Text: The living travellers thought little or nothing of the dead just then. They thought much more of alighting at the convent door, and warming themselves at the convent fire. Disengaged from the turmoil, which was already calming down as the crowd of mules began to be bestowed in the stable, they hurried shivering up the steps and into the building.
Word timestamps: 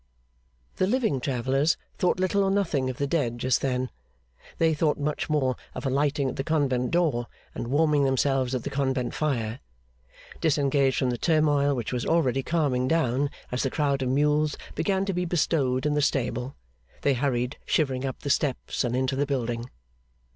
The 0.77 0.87
living 0.87 1.19
travellers 1.19 1.77
thought 1.99 2.19
little 2.19 2.43
or 2.43 2.49
nothing 2.49 2.89
of 2.89 2.97
the 2.97 3.05
dead 3.05 3.37
just 3.37 3.61
then. 3.61 3.91
They 4.57 4.73
thought 4.73 4.97
much 4.99 5.29
more 5.29 5.55
of 5.75 5.85
alighting 5.85 6.27
at 6.27 6.37
the 6.37 6.43
convent 6.43 6.89
door, 6.89 7.27
and 7.53 7.67
warming 7.67 8.03
themselves 8.03 8.55
at 8.55 8.63
the 8.63 8.71
convent 8.71 9.13
fire. 9.13 9.59
Disengaged 10.39 10.97
from 10.97 11.11
the 11.11 11.19
turmoil, 11.19 11.75
which 11.75 11.93
was 11.93 12.03
already 12.07 12.41
calming 12.41 12.87
down 12.87 13.29
as 13.51 13.61
the 13.61 13.69
crowd 13.69 14.01
of 14.01 14.09
mules 14.09 14.57
began 14.73 15.05
to 15.05 15.13
be 15.13 15.23
bestowed 15.23 15.85
in 15.85 15.93
the 15.93 16.01
stable, 16.01 16.55
they 17.03 17.13
hurried 17.13 17.57
shivering 17.67 18.03
up 18.03 18.21
the 18.21 18.31
steps 18.31 18.83
and 18.83 18.95
into 18.95 19.15
the 19.15 19.27
building. 19.27 19.69